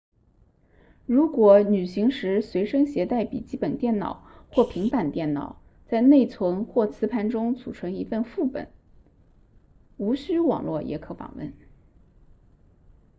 [1.05, 8.67] 如果旅行时随身携带笔记本电脑或平板电脑在内存或磁盘中存储一份副本
[9.97, 11.53] 无需网络也可访问